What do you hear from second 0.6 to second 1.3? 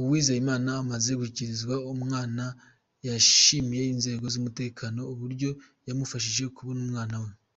amaze